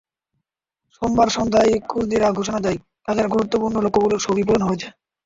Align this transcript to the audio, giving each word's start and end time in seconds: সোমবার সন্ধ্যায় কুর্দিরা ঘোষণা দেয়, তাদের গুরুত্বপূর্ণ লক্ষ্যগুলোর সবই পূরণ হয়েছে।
সোমবার 0.93 1.27
সন্ধ্যায় 1.29 1.73
কুর্দিরা 1.91 2.27
ঘোষণা 2.31 2.59
দেয়, 2.61 2.77
তাদের 3.07 3.25
গুরুত্বপূর্ণ 3.27 3.75
লক্ষ্যগুলোর 3.81 4.23
সবই 4.25 4.43
পূরণ 4.47 4.63
হয়েছে। 4.67 4.87